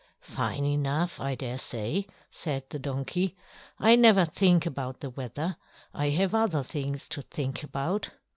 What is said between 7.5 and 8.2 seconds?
about."